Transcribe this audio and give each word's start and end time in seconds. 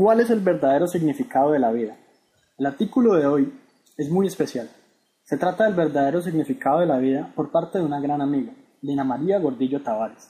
¿Cuál 0.00 0.20
es 0.20 0.30
el 0.30 0.40
verdadero 0.40 0.86
significado 0.86 1.50
de 1.50 1.58
la 1.58 1.70
vida? 1.72 1.94
El 2.56 2.64
artículo 2.64 3.16
de 3.16 3.26
hoy 3.26 3.52
es 3.98 4.08
muy 4.08 4.26
especial. 4.26 4.70
Se 5.24 5.36
trata 5.36 5.64
del 5.64 5.74
verdadero 5.74 6.22
significado 6.22 6.80
de 6.80 6.86
la 6.86 6.96
vida 6.96 7.30
por 7.36 7.52
parte 7.52 7.76
de 7.76 7.84
una 7.84 8.00
gran 8.00 8.22
amiga, 8.22 8.54
Lina 8.80 9.04
María 9.04 9.38
Gordillo 9.38 9.82
Tavares. 9.82 10.26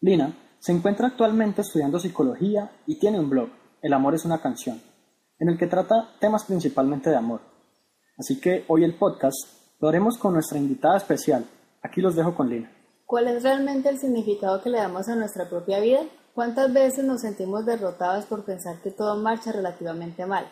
Lina 0.00 0.34
se 0.58 0.72
encuentra 0.72 1.06
actualmente 1.06 1.60
estudiando 1.60 2.00
psicología 2.00 2.72
y 2.88 2.98
tiene 2.98 3.20
un 3.20 3.30
blog, 3.30 3.50
El 3.82 3.92
amor 3.92 4.16
es 4.16 4.24
una 4.24 4.42
canción, 4.42 4.82
en 5.38 5.48
el 5.48 5.58
que 5.58 5.68
trata 5.68 6.16
temas 6.18 6.42
principalmente 6.42 7.08
de 7.08 7.16
amor. 7.16 7.40
Así 8.18 8.40
que 8.40 8.64
hoy 8.66 8.82
el 8.82 8.96
podcast 8.96 9.38
lo 9.78 9.90
haremos 9.90 10.18
con 10.18 10.32
nuestra 10.32 10.58
invitada 10.58 10.96
especial. 10.96 11.44
Aquí 11.84 12.00
los 12.00 12.16
dejo 12.16 12.34
con 12.34 12.50
Lina. 12.50 12.72
¿Cuál 13.06 13.28
es 13.28 13.44
realmente 13.44 13.88
el 13.90 13.98
significado 13.98 14.60
que 14.60 14.70
le 14.70 14.78
damos 14.78 15.08
a 15.08 15.14
nuestra 15.14 15.48
propia 15.48 15.78
vida? 15.78 16.00
¿Cuántas 16.34 16.72
veces 16.72 17.04
nos 17.04 17.20
sentimos 17.20 17.64
derrotados 17.64 18.24
por 18.24 18.44
pensar 18.44 18.80
que 18.82 18.90
todo 18.90 19.14
marcha 19.16 19.52
relativamente 19.52 20.26
mal? 20.26 20.44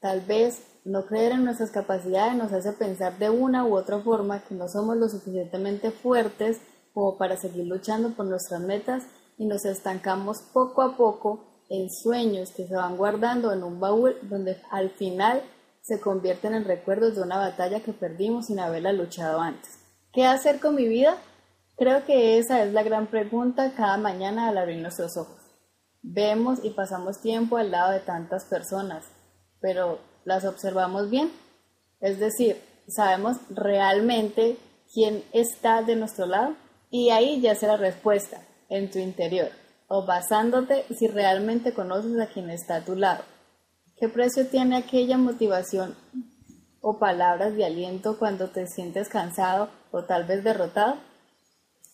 Tal 0.00 0.20
vez 0.20 0.62
no 0.84 1.06
creer 1.06 1.32
en 1.32 1.44
nuestras 1.44 1.72
capacidades 1.72 2.36
nos 2.36 2.52
hace 2.52 2.72
pensar 2.72 3.18
de 3.18 3.28
una 3.28 3.64
u 3.66 3.76
otra 3.76 3.98
forma 3.98 4.44
que 4.44 4.54
no 4.54 4.68
somos 4.68 4.96
lo 4.96 5.08
suficientemente 5.08 5.90
fuertes 5.90 6.60
como 6.94 7.18
para 7.18 7.36
seguir 7.36 7.66
luchando 7.66 8.10
por 8.10 8.26
nuestras 8.26 8.60
metas 8.60 9.02
y 9.38 9.46
nos 9.46 9.64
estancamos 9.64 10.38
poco 10.52 10.82
a 10.82 10.96
poco 10.96 11.64
en 11.68 11.90
sueños 11.90 12.52
que 12.52 12.68
se 12.68 12.76
van 12.76 12.96
guardando 12.96 13.52
en 13.52 13.64
un 13.64 13.80
baúl 13.80 14.16
donde 14.22 14.62
al 14.70 14.90
final 14.90 15.42
se 15.80 15.98
convierten 15.98 16.54
en 16.54 16.64
recuerdos 16.64 17.16
de 17.16 17.22
una 17.22 17.38
batalla 17.38 17.80
que 17.80 17.92
perdimos 17.92 18.46
sin 18.46 18.60
haberla 18.60 18.92
luchado 18.92 19.40
antes. 19.40 19.80
¿Qué 20.12 20.26
hacer 20.26 20.60
con 20.60 20.76
mi 20.76 20.86
vida? 20.86 21.16
Creo 21.82 22.04
que 22.04 22.38
esa 22.38 22.62
es 22.62 22.72
la 22.72 22.84
gran 22.84 23.08
pregunta 23.08 23.72
cada 23.76 23.96
mañana 23.96 24.46
al 24.46 24.56
abrir 24.56 24.80
nuestros 24.80 25.16
ojos. 25.16 25.40
Vemos 26.00 26.60
y 26.62 26.70
pasamos 26.70 27.20
tiempo 27.20 27.56
al 27.56 27.72
lado 27.72 27.90
de 27.90 27.98
tantas 27.98 28.44
personas, 28.44 29.04
pero 29.60 29.98
¿las 30.24 30.44
observamos 30.44 31.10
bien? 31.10 31.32
Es 31.98 32.20
decir, 32.20 32.62
¿sabemos 32.86 33.38
realmente 33.50 34.58
quién 34.94 35.24
está 35.32 35.82
de 35.82 35.96
nuestro 35.96 36.26
lado? 36.26 36.54
Y 36.88 37.10
ahí 37.10 37.40
ya 37.40 37.56
será 37.56 37.72
la 37.72 37.78
respuesta, 37.78 38.46
en 38.68 38.88
tu 38.88 39.00
interior, 39.00 39.48
o 39.88 40.06
basándote 40.06 40.84
si 40.96 41.08
realmente 41.08 41.74
conoces 41.74 42.16
a 42.20 42.28
quien 42.28 42.48
está 42.50 42.76
a 42.76 42.84
tu 42.84 42.94
lado. 42.94 43.24
¿Qué 43.96 44.08
precio 44.08 44.46
tiene 44.46 44.76
aquella 44.76 45.18
motivación 45.18 45.96
o 46.80 47.00
palabras 47.00 47.56
de 47.56 47.64
aliento 47.64 48.20
cuando 48.20 48.50
te 48.50 48.68
sientes 48.68 49.08
cansado 49.08 49.68
o 49.90 50.04
tal 50.04 50.26
vez 50.26 50.44
derrotado? 50.44 51.10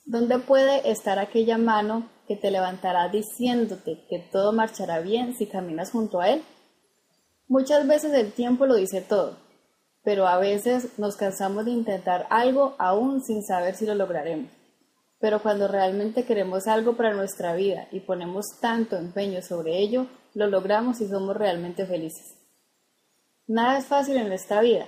¿Dónde 0.08 0.38
puede 0.38 0.90
estar 0.90 1.18
aquella 1.18 1.58
mano 1.58 2.08
que 2.26 2.34
te 2.34 2.50
levantará 2.50 3.10
diciéndote 3.10 4.06
que 4.08 4.18
todo 4.32 4.54
marchará 4.54 5.00
bien 5.00 5.36
si 5.36 5.44
caminas 5.44 5.90
junto 5.90 6.22
a 6.22 6.30
él? 6.30 6.42
Muchas 7.46 7.86
veces 7.86 8.14
el 8.14 8.32
tiempo 8.32 8.64
lo 8.64 8.76
dice 8.76 9.02
todo, 9.02 9.36
pero 10.02 10.26
a 10.26 10.38
veces 10.38 10.98
nos 10.98 11.16
cansamos 11.16 11.66
de 11.66 11.72
intentar 11.72 12.26
algo 12.30 12.74
aún 12.78 13.22
sin 13.22 13.42
saber 13.42 13.74
si 13.74 13.84
lo 13.84 13.94
lograremos. 13.94 14.50
Pero 15.20 15.42
cuando 15.42 15.68
realmente 15.68 16.24
queremos 16.24 16.68
algo 16.68 16.96
para 16.96 17.12
nuestra 17.12 17.54
vida 17.54 17.86
y 17.92 18.00
ponemos 18.00 18.46
tanto 18.62 18.96
empeño 18.96 19.42
sobre 19.42 19.76
ello, 19.76 20.06
lo 20.32 20.46
logramos 20.46 21.02
y 21.02 21.08
somos 21.08 21.36
realmente 21.36 21.84
felices. 21.84 22.34
Nada 23.46 23.76
es 23.76 23.84
fácil 23.84 24.16
en 24.16 24.32
esta 24.32 24.62
vida. 24.62 24.86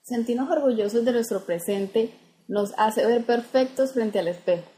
Sentirnos 0.00 0.50
orgullosos 0.50 1.04
de 1.04 1.12
nuestro 1.12 1.44
presente 1.44 2.14
nos 2.48 2.72
hace 2.78 3.06
ver 3.06 3.24
perfectos 3.24 3.92
frente 3.92 4.18
al 4.18 4.28
espejo, 4.28 4.68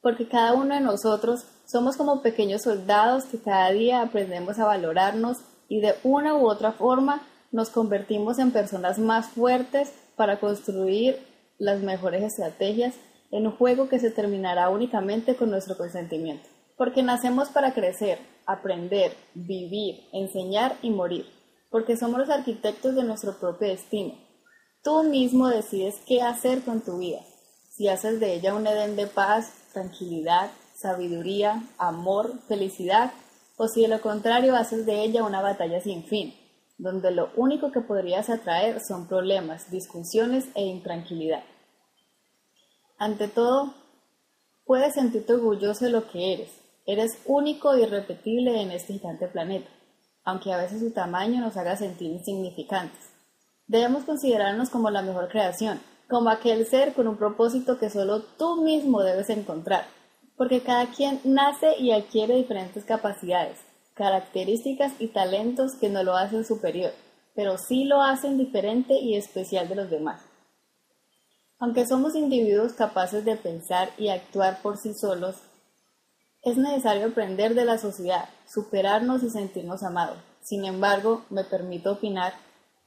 porque 0.00 0.28
cada 0.28 0.54
uno 0.54 0.74
de 0.74 0.80
nosotros 0.80 1.44
somos 1.66 1.96
como 1.96 2.22
pequeños 2.22 2.62
soldados 2.62 3.24
que 3.24 3.38
cada 3.38 3.70
día 3.70 4.02
aprendemos 4.02 4.58
a 4.58 4.66
valorarnos 4.66 5.38
y 5.68 5.80
de 5.80 5.94
una 6.04 6.34
u 6.34 6.48
otra 6.48 6.72
forma 6.72 7.22
nos 7.50 7.70
convertimos 7.70 8.38
en 8.38 8.52
personas 8.52 8.98
más 8.98 9.28
fuertes 9.28 9.92
para 10.16 10.38
construir 10.38 11.18
las 11.58 11.80
mejores 11.80 12.22
estrategias 12.22 12.94
en 13.30 13.46
un 13.46 13.52
juego 13.52 13.88
que 13.88 13.98
se 13.98 14.10
terminará 14.10 14.68
únicamente 14.68 15.36
con 15.36 15.50
nuestro 15.50 15.76
consentimiento. 15.76 16.48
Porque 16.76 17.02
nacemos 17.02 17.48
para 17.48 17.74
crecer, 17.74 18.18
aprender, 18.46 19.12
vivir, 19.34 20.04
enseñar 20.12 20.76
y 20.82 20.90
morir. 20.90 21.26
Porque 21.70 21.96
somos 21.96 22.18
los 22.18 22.30
arquitectos 22.30 22.94
de 22.94 23.02
nuestro 23.02 23.38
propio 23.38 23.68
destino 23.68 24.25
Tú 24.86 25.02
mismo 25.02 25.48
decides 25.48 25.96
qué 26.06 26.22
hacer 26.22 26.62
con 26.62 26.80
tu 26.80 26.98
vida. 26.98 27.18
Si 27.70 27.88
haces 27.88 28.20
de 28.20 28.34
ella 28.34 28.54
un 28.54 28.68
Edén 28.68 28.94
de 28.94 29.08
paz, 29.08 29.50
tranquilidad, 29.72 30.52
sabiduría, 30.76 31.64
amor, 31.76 32.38
felicidad, 32.46 33.12
o 33.56 33.66
si 33.66 33.82
de 33.82 33.88
lo 33.88 34.00
contrario 34.00 34.54
haces 34.54 34.86
de 34.86 35.02
ella 35.02 35.24
una 35.24 35.42
batalla 35.42 35.80
sin 35.80 36.04
fin, 36.04 36.36
donde 36.78 37.10
lo 37.10 37.30
único 37.34 37.72
que 37.72 37.80
podrías 37.80 38.30
atraer 38.30 38.80
son 38.80 39.08
problemas, 39.08 39.72
discusiones 39.72 40.44
e 40.54 40.62
intranquilidad. 40.62 41.42
Ante 42.96 43.26
todo, 43.26 43.74
puedes 44.66 44.94
sentirte 44.94 45.32
orgulloso 45.32 45.86
de 45.86 45.90
lo 45.90 46.08
que 46.08 46.32
eres. 46.32 46.50
Eres 46.86 47.18
único 47.26 47.74
e 47.74 47.82
irrepetible 47.82 48.62
en 48.62 48.70
este 48.70 48.92
gigante 48.92 49.26
planeta, 49.26 49.68
aunque 50.22 50.52
a 50.52 50.58
veces 50.58 50.78
su 50.78 50.92
tamaño 50.92 51.40
nos 51.40 51.56
haga 51.56 51.76
sentir 51.76 52.12
insignificantes. 52.12 53.15
Debemos 53.68 54.04
considerarnos 54.04 54.70
como 54.70 54.90
la 54.90 55.02
mejor 55.02 55.28
creación, 55.28 55.80
como 56.08 56.30
aquel 56.30 56.66
ser 56.66 56.94
con 56.94 57.08
un 57.08 57.16
propósito 57.16 57.78
que 57.78 57.90
solo 57.90 58.22
tú 58.22 58.62
mismo 58.62 59.02
debes 59.02 59.28
encontrar, 59.28 59.86
porque 60.36 60.60
cada 60.60 60.86
quien 60.86 61.20
nace 61.24 61.76
y 61.78 61.90
adquiere 61.90 62.36
diferentes 62.36 62.84
capacidades, 62.84 63.58
características 63.94 64.92
y 65.00 65.08
talentos 65.08 65.74
que 65.74 65.88
no 65.88 66.04
lo 66.04 66.16
hacen 66.16 66.44
superior, 66.44 66.92
pero 67.34 67.58
sí 67.58 67.84
lo 67.84 68.02
hacen 68.02 68.38
diferente 68.38 68.94
y 68.94 69.16
especial 69.16 69.68
de 69.68 69.74
los 69.74 69.90
demás. 69.90 70.22
Aunque 71.58 71.86
somos 71.86 72.14
individuos 72.14 72.74
capaces 72.74 73.24
de 73.24 73.36
pensar 73.36 73.90
y 73.98 74.10
actuar 74.10 74.60
por 74.62 74.76
sí 74.76 74.94
solos, 74.94 75.36
es 76.42 76.56
necesario 76.56 77.08
aprender 77.08 77.54
de 77.54 77.64
la 77.64 77.78
sociedad, 77.78 78.28
superarnos 78.46 79.24
y 79.24 79.30
sentirnos 79.30 79.82
amados. 79.82 80.18
Sin 80.42 80.64
embargo, 80.64 81.24
me 81.30 81.42
permito 81.42 81.92
opinar 81.92 82.34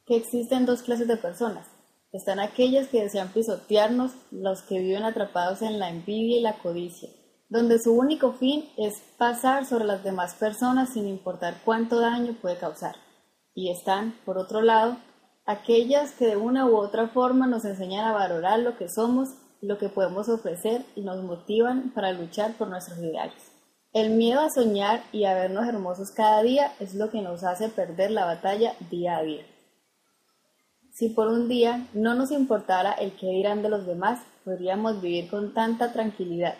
que 0.09 0.15
existen 0.15 0.65
dos 0.65 0.81
clases 0.81 1.07
de 1.07 1.17
personas. 1.17 1.67
Están 2.11 2.39
aquellas 2.39 2.87
que 2.87 3.03
desean 3.03 3.31
pisotearnos, 3.31 4.11
los 4.31 4.63
que 4.63 4.79
viven 4.79 5.03
atrapados 5.03 5.61
en 5.61 5.77
la 5.77 5.89
envidia 5.89 6.39
y 6.39 6.41
la 6.41 6.57
codicia, 6.57 7.09
donde 7.47 7.77
su 7.77 7.93
único 7.93 8.33
fin 8.33 8.67
es 8.75 8.95
pasar 9.19 9.67
sobre 9.67 9.85
las 9.85 10.03
demás 10.03 10.33
personas 10.33 10.93
sin 10.93 11.07
importar 11.07 11.61
cuánto 11.63 11.99
daño 11.99 12.35
puede 12.41 12.57
causar. 12.57 12.95
Y 13.53 13.69
están, 13.69 14.15
por 14.25 14.39
otro 14.39 14.63
lado, 14.63 14.97
aquellas 15.45 16.13
que 16.13 16.25
de 16.25 16.37
una 16.37 16.65
u 16.65 16.75
otra 16.75 17.09
forma 17.09 17.45
nos 17.45 17.63
enseñan 17.63 18.07
a 18.07 18.13
valorar 18.13 18.57
lo 18.61 18.77
que 18.77 18.89
somos, 18.89 19.29
lo 19.61 19.77
que 19.77 19.89
podemos 19.89 20.27
ofrecer 20.27 20.85
y 20.95 21.01
nos 21.01 21.23
motivan 21.23 21.91
para 21.93 22.13
luchar 22.13 22.53
por 22.53 22.67
nuestros 22.67 22.97
ideales. 22.97 23.51
El 23.93 24.09
miedo 24.15 24.39
a 24.41 24.49
soñar 24.49 25.03
y 25.11 25.25
a 25.25 25.35
vernos 25.35 25.67
hermosos 25.67 26.09
cada 26.15 26.41
día 26.41 26.73
es 26.79 26.95
lo 26.95 27.11
que 27.11 27.21
nos 27.21 27.43
hace 27.43 27.69
perder 27.69 28.09
la 28.09 28.25
batalla 28.25 28.73
día 28.89 29.17
a 29.17 29.21
día. 29.21 29.45
Si 30.99 31.07
por 31.07 31.29
un 31.29 31.47
día 31.47 31.87
no 31.93 32.13
nos 32.13 32.29
importara 32.29 32.91
el 32.91 33.13
qué 33.13 33.27
dirán 33.27 33.61
de 33.61 33.69
los 33.69 33.85
demás, 33.85 34.19
podríamos 34.43 35.01
vivir 35.01 35.29
con 35.29 35.53
tanta 35.53 35.93
tranquilidad. 35.93 36.55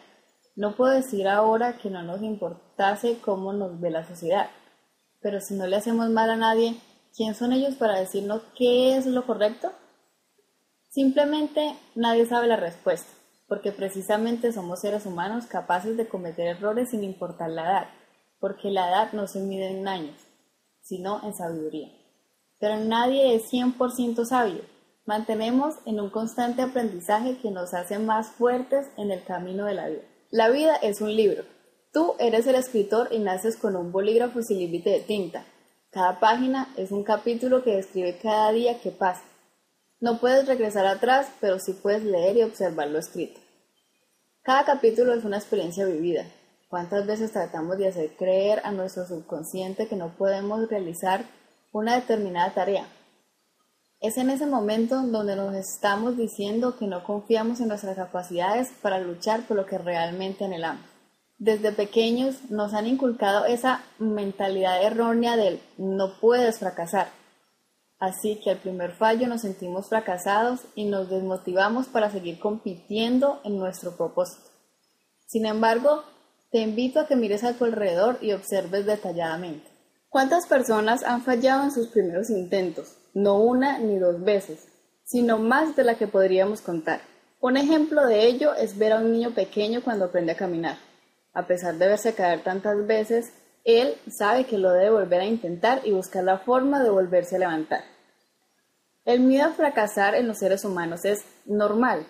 No 0.56 0.78
puedo 0.78 0.94
decir 0.94 1.28
ahora 1.28 1.76
que 1.76 1.90
no 1.90 2.04
nos 2.04 2.22
importase 2.22 3.18
cómo 3.20 3.52
nos 3.52 3.82
ve 3.82 3.92
la 3.92 4.08
sociedad, 4.08 4.50
pero 5.20 5.42
si 5.42 5.56
no 5.56 5.68
le 5.68 5.76
hacemos 5.76 6.10
mal 6.10 6.30
a 6.30 6.38
nadie, 6.38 6.78
¿quién 7.18 7.36
son 7.36 7.52
ellos 7.52 7.76
para 7.76 8.00
decirnos 8.00 8.42
qué 8.58 8.96
es 8.96 9.06
lo 9.08 9.26
correcto? 9.26 9.74
Simplemente 10.88 11.76
nadie 11.96 12.26
sabe 12.26 12.48
la 12.48 12.56
respuesta, 12.56 13.12
porque 13.50 13.74
precisamente 13.74 14.54
somos 14.54 14.80
seres 14.80 15.06
humanos 15.06 15.48
capaces 15.48 15.98
de 15.98 16.08
cometer 16.08 16.48
errores 16.48 16.92
sin 16.92 17.04
importar 17.04 17.50
la 17.50 17.64
edad, 17.64 17.88
porque 18.40 18.72
la 18.72 18.88
edad 18.88 19.12
no 19.12 19.28
se 19.28 19.42
mide 19.42 19.78
en 19.78 19.86
años, 19.86 20.16
sino 20.81 21.22
en 21.25 21.34
sabiduría 21.34 21.99
pero 22.60 22.78
nadie 22.78 23.36
es 23.36 23.52
100% 23.52 24.26
sabio. 24.26 24.62
Mantenemos 25.06 25.76
en 25.86 26.00
un 26.00 26.10
constante 26.10 26.62
aprendizaje 26.62 27.38
que 27.38 27.52
nos 27.52 27.74
hace 27.74 27.98
más 27.98 28.28
fuertes 28.28 28.88
en 28.98 29.12
el 29.12 29.24
camino 29.24 29.66
de 29.66 29.74
la 29.74 29.88
vida. 29.90 30.02
La 30.30 30.50
vida 30.50 30.76
es 30.76 31.02
un 31.02 31.16
libro. 31.16 31.44
Tú 31.92 32.14
eres 32.20 32.46
el 32.46 32.56
escritor 32.56 33.08
y 33.12 33.18
naces 33.18 33.58
con 33.58 33.76
un 33.76 33.92
bolígrafo 33.92 34.44
sin 34.44 34.60
límite 34.60 34.92
de 34.92 35.00
tinta. 35.00 35.46
Cada 35.90 36.20
página 36.20 36.72
es 36.78 36.92
un 36.92 37.04
capítulo 37.04 37.64
que 37.64 37.78
describe 37.78 38.20
cada 38.22 38.52
día 38.52 38.80
que 38.80 38.92
pasa. 38.92 39.24
No 40.00 40.20
puedes 40.20 40.48
regresar 40.48 40.86
atrás, 40.86 41.32
pero 41.42 41.58
sí 41.60 41.74
puedes 41.74 42.04
leer 42.04 42.38
y 42.38 42.44
observar 42.44 42.90
lo 42.90 43.00
escrito. 43.00 43.40
Cada 44.44 44.66
capítulo 44.66 45.14
es 45.14 45.26
una 45.26 45.38
experiencia 45.38 45.86
vivida. 45.86 46.26
¿Cuántas 46.70 47.08
veces 47.08 47.32
tratamos 47.32 47.80
de 47.80 47.88
hacer 47.88 48.16
creer 48.16 48.62
a 48.64 48.72
nuestro 48.72 49.08
subconsciente 49.08 49.88
que 49.88 49.96
no 49.96 50.16
podemos 50.16 50.70
realizar 50.70 51.26
una 51.71 51.95
determinada 51.95 52.54
tarea. 52.54 52.88
Es 54.01 54.18
en 54.18 54.30
ese 54.30 54.45
momento 54.45 55.01
donde 55.01 55.36
nos 55.36 55.54
estamos 55.56 56.16
diciendo 56.16 56.77
que 56.77 56.88
no 56.88 57.04
confiamos 57.04 57.60
en 57.60 57.68
nuestras 57.68 57.98
capacidades 57.98 58.69
para 58.81 59.00
luchar 59.00 59.44
por 59.44 59.57
lo 59.57 59.66
que 59.66 59.77
realmente 59.77 60.45
anhelamos. 60.45 60.86
Desde 61.38 61.71
pequeños 61.71 62.50
nos 62.50 62.74
han 62.74 62.88
inculcado 62.88 63.45
esa 63.45 63.83
mentalidad 63.98 64.83
errónea 64.83 65.36
del 65.36 65.62
no 65.77 66.19
puedes 66.19 66.60
fracasar. 66.60 67.10
Así 68.00 68.39
que 68.42 68.51
al 68.51 68.57
primer 68.57 68.92
fallo 68.94 69.27
nos 69.27 69.42
sentimos 69.42 69.89
fracasados 69.89 70.62
y 70.75 70.86
nos 70.86 71.10
desmotivamos 71.10 71.88
para 71.88 72.10
seguir 72.10 72.39
compitiendo 72.39 73.42
en 73.44 73.57
nuestro 73.57 73.95
propósito. 73.98 74.50
Sin 75.27 75.45
embargo, 75.45 76.04
te 76.51 76.60
invito 76.60 77.01
a 77.01 77.07
que 77.07 77.15
mires 77.15 77.44
a 77.44 77.54
tu 77.54 77.65
alrededor 77.65 78.18
y 78.22 78.31
observes 78.31 78.86
detalladamente. 78.86 79.69
¿Cuántas 80.10 80.48
personas 80.48 81.04
han 81.04 81.22
fallado 81.22 81.66
en 81.66 81.72
sus 81.72 81.88
primeros 81.88 82.32
intentos? 82.32 82.98
No 83.14 83.40
una 83.40 83.78
ni 83.78 84.00
dos 84.00 84.24
veces, 84.24 84.68
sino 85.04 85.38
más 85.38 85.76
de 85.76 85.84
la 85.84 86.00
que 86.00 86.08
podríamos 86.08 86.62
contar. 86.62 87.02
Un 87.40 87.58
ejemplo 87.58 88.08
de 88.08 88.26
ello 88.26 88.56
es 88.56 88.76
ver 88.76 88.94
a 88.94 88.98
un 88.98 89.12
niño 89.12 89.36
pequeño 89.36 89.84
cuando 89.84 90.06
aprende 90.06 90.32
a 90.32 90.36
caminar. 90.36 90.78
A 91.32 91.46
pesar 91.46 91.76
de 91.76 91.88
verse 91.88 92.16
caer 92.16 92.42
tantas 92.44 92.88
veces, 92.88 93.34
él 93.64 93.98
sabe 94.10 94.46
que 94.46 94.58
lo 94.58 94.72
debe 94.72 94.90
volver 94.90 95.22
a 95.22 95.26
intentar 95.26 95.82
y 95.86 95.92
buscar 95.92 96.24
la 96.24 96.40
forma 96.40 96.82
de 96.82 96.90
volverse 96.90 97.36
a 97.36 97.40
levantar. 97.40 97.84
El 99.06 99.20
miedo 99.20 99.46
a 99.46 99.54
fracasar 99.54 100.16
en 100.16 100.28
los 100.28 100.40
seres 100.40 100.66
humanos 100.66 101.06
es 101.06 101.24
normal, 101.46 102.08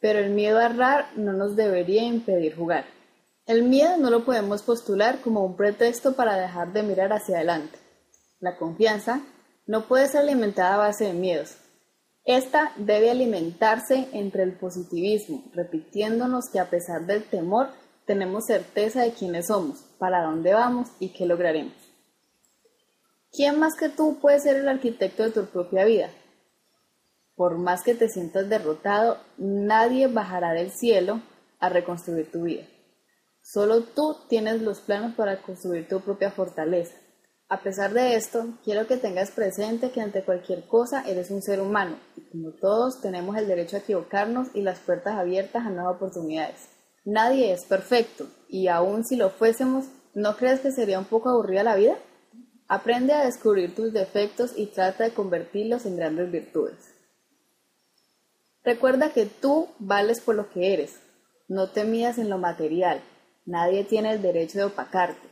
pero 0.00 0.20
el 0.20 0.30
miedo 0.30 0.58
a 0.58 0.66
errar 0.66 1.10
no 1.16 1.34
nos 1.34 1.54
debería 1.54 2.02
impedir 2.02 2.56
jugar. 2.56 2.86
El 3.50 3.64
miedo 3.64 3.96
no 3.96 4.10
lo 4.10 4.24
podemos 4.24 4.62
postular 4.62 5.22
como 5.22 5.44
un 5.44 5.56
pretexto 5.56 6.14
para 6.14 6.36
dejar 6.36 6.72
de 6.72 6.84
mirar 6.84 7.12
hacia 7.12 7.38
adelante. 7.38 7.80
La 8.38 8.56
confianza 8.56 9.22
no 9.66 9.88
puede 9.88 10.06
ser 10.06 10.20
alimentada 10.20 10.74
a 10.74 10.86
base 10.86 11.06
de 11.06 11.14
miedos. 11.14 11.56
Esta 12.24 12.70
debe 12.76 13.10
alimentarse 13.10 14.06
entre 14.12 14.44
el 14.44 14.52
positivismo, 14.52 15.42
repitiéndonos 15.52 16.48
que 16.48 16.60
a 16.60 16.70
pesar 16.70 17.06
del 17.06 17.24
temor 17.24 17.70
tenemos 18.06 18.46
certeza 18.46 19.02
de 19.02 19.14
quiénes 19.14 19.48
somos, 19.48 19.80
para 19.98 20.22
dónde 20.22 20.54
vamos 20.54 20.90
y 21.00 21.08
qué 21.08 21.26
lograremos. 21.26 21.74
¿Quién 23.32 23.58
más 23.58 23.74
que 23.74 23.88
tú 23.88 24.20
puede 24.20 24.38
ser 24.38 24.58
el 24.58 24.68
arquitecto 24.68 25.24
de 25.24 25.32
tu 25.32 25.46
propia 25.46 25.84
vida? 25.84 26.08
Por 27.34 27.58
más 27.58 27.82
que 27.82 27.96
te 27.96 28.08
sientas 28.08 28.48
derrotado, 28.48 29.18
nadie 29.38 30.06
bajará 30.06 30.52
del 30.52 30.70
cielo 30.70 31.20
a 31.58 31.68
reconstruir 31.68 32.30
tu 32.30 32.42
vida. 32.42 32.62
Solo 33.42 33.82
tú 33.82 34.16
tienes 34.28 34.62
los 34.62 34.80
planos 34.80 35.14
para 35.14 35.42
construir 35.42 35.88
tu 35.88 36.00
propia 36.00 36.30
fortaleza. 36.30 36.96
A 37.48 37.62
pesar 37.62 37.92
de 37.92 38.14
esto, 38.14 38.46
quiero 38.62 38.86
que 38.86 38.96
tengas 38.96 39.32
presente 39.32 39.90
que 39.90 40.00
ante 40.00 40.22
cualquier 40.22 40.68
cosa 40.68 41.02
eres 41.08 41.32
un 41.32 41.42
ser 41.42 41.60
humano 41.60 41.96
y 42.16 42.20
como 42.30 42.52
todos 42.52 43.00
tenemos 43.00 43.36
el 43.36 43.48
derecho 43.48 43.76
a 43.76 43.80
equivocarnos 43.80 44.48
y 44.54 44.62
las 44.62 44.78
puertas 44.78 45.18
abiertas 45.18 45.66
a 45.66 45.70
nuevas 45.70 45.96
oportunidades. 45.96 46.68
Nadie 47.04 47.52
es 47.52 47.64
perfecto 47.64 48.28
y 48.48 48.68
aun 48.68 49.04
si 49.04 49.16
lo 49.16 49.30
fuésemos, 49.30 49.86
¿no 50.14 50.36
crees 50.36 50.60
que 50.60 50.70
sería 50.70 51.00
un 51.00 51.06
poco 51.06 51.28
aburrida 51.28 51.64
la 51.64 51.74
vida? 51.74 51.96
Aprende 52.68 53.14
a 53.14 53.24
descubrir 53.24 53.74
tus 53.74 53.92
defectos 53.92 54.52
y 54.56 54.66
trata 54.66 55.02
de 55.02 55.12
convertirlos 55.12 55.86
en 55.86 55.96
grandes 55.96 56.30
virtudes. 56.30 56.94
Recuerda 58.62 59.12
que 59.12 59.26
tú 59.26 59.66
vales 59.80 60.20
por 60.20 60.36
lo 60.36 60.50
que 60.50 60.72
eres. 60.72 61.00
No 61.48 61.70
te 61.70 61.82
midas 61.82 62.18
en 62.18 62.30
lo 62.30 62.38
material. 62.38 63.00
Nadie 63.50 63.82
tiene 63.82 64.12
el 64.12 64.22
derecho 64.22 64.58
de 64.58 64.64
opacarte. 64.66 65.26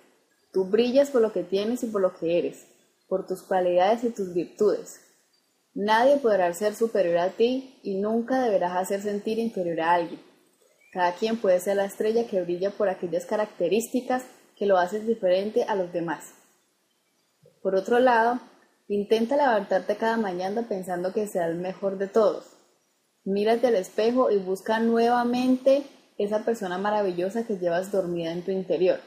Tú 0.53 0.65
brillas 0.65 1.11
por 1.11 1.23
lo 1.23 1.33
que 1.33 1.45
tienes 1.45 1.85
y 1.85 1.87
por 1.87 2.01
lo 2.01 2.19
que 2.19 2.37
eres, 2.37 2.67
por 3.07 3.29
tus 3.29 3.43
cualidades 3.43 4.03
y 4.03 4.11
tus 4.11 4.35
virtudes. 4.35 5.01
Nadie 5.73 6.17
podrá 6.17 6.53
ser 6.53 6.75
superior 6.75 7.19
a 7.19 7.31
ti 7.31 7.79
y 7.85 8.01
nunca 8.01 8.43
deberás 8.43 8.77
hacer 8.77 9.03
sentir 9.03 9.39
inferior 9.39 9.81
a 9.81 9.93
alguien. 9.93 10.21
Cada 10.93 11.15
quien 11.15 11.37
puede 11.37 11.61
ser 11.61 11.77
la 11.77 11.85
estrella 11.85 12.27
que 12.27 12.43
brilla 12.43 12.71
por 12.73 12.89
aquellas 12.89 13.25
características 13.25 14.25
que 14.57 14.67
lo 14.67 14.79
hacen 14.79 15.07
diferente 15.07 15.63
a 15.63 15.77
los 15.77 15.93
demás. 15.93 16.33
Por 17.63 17.77
otro 17.77 18.01
lado, 18.01 18.41
intenta 18.89 19.37
levantarte 19.37 19.97
cada 19.97 20.17
mañana 20.17 20.67
pensando 20.69 21.13
que 21.13 21.29
sea 21.29 21.47
el 21.47 21.55
mejor 21.55 21.99
de 21.99 22.09
todos. 22.09 22.47
Mírate 23.23 23.69
al 23.69 23.77
espejo 23.77 24.33
y 24.33 24.39
busca 24.39 24.81
nuevamente 24.81 25.85
esa 26.19 26.45
persona 26.45 26.79
maravillosa 26.79 27.47
que 27.47 27.57
llevas 27.59 27.91
dormida 27.93 28.33
en 28.33 28.43
tu 28.43 28.51
interior. 28.51 29.01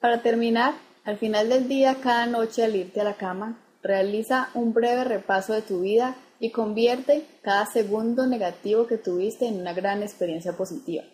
Para 0.00 0.22
terminar, 0.22 0.74
al 1.04 1.16
final 1.16 1.48
del 1.48 1.68
día, 1.68 1.96
cada 2.02 2.26
noche 2.26 2.64
al 2.64 2.76
irte 2.76 3.00
a 3.00 3.04
la 3.04 3.14
cama, 3.14 3.58
realiza 3.82 4.50
un 4.54 4.74
breve 4.74 5.04
repaso 5.04 5.54
de 5.54 5.62
tu 5.62 5.80
vida 5.80 6.16
y 6.40 6.50
convierte 6.50 7.24
cada 7.42 7.66
segundo 7.66 8.26
negativo 8.26 8.86
que 8.86 8.98
tuviste 8.98 9.46
en 9.46 9.60
una 9.60 9.72
gran 9.72 10.02
experiencia 10.02 10.52
positiva 10.52 11.04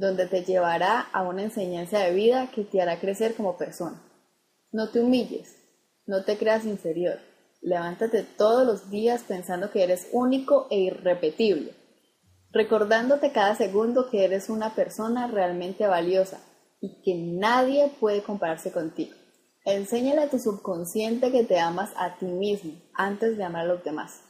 donde 0.00 0.26
te 0.26 0.42
llevará 0.42 1.00
a 1.00 1.22
una 1.22 1.42
enseñanza 1.42 1.98
de 1.98 2.12
vida 2.12 2.50
que 2.54 2.64
te 2.64 2.80
hará 2.80 2.98
crecer 2.98 3.34
como 3.34 3.58
persona. 3.58 4.02
No 4.72 4.88
te 4.88 5.00
humilles, 5.00 5.56
no 6.06 6.24
te 6.24 6.38
creas 6.38 6.64
inferior. 6.64 7.18
Levántate 7.60 8.22
todos 8.22 8.66
los 8.66 8.90
días 8.90 9.22
pensando 9.28 9.70
que 9.70 9.82
eres 9.82 10.08
único 10.12 10.66
e 10.70 10.78
irrepetible, 10.78 11.74
recordándote 12.52 13.32
cada 13.32 13.54
segundo 13.54 14.10
que 14.10 14.24
eres 14.24 14.48
una 14.48 14.74
persona 14.74 15.26
realmente 15.26 15.86
valiosa 15.86 16.40
y 16.80 17.02
que 17.02 17.14
nadie 17.14 17.92
puede 18.00 18.22
compararse 18.22 18.72
contigo. 18.72 19.14
Enséñale 19.64 20.22
a 20.22 20.30
tu 20.30 20.38
subconsciente 20.38 21.30
que 21.30 21.44
te 21.44 21.58
amas 21.58 21.90
a 21.96 22.16
ti 22.16 22.26
mismo 22.26 22.72
antes 22.94 23.36
de 23.36 23.44
amar 23.44 23.66
a 23.66 23.68
los 23.68 23.84
demás. 23.84 24.22